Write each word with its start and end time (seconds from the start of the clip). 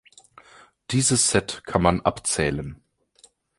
Dieses 0.89 1.29
Set 1.29 1.61
kann 1.67 1.83
man 1.83 2.01
abzählen. 2.01 2.81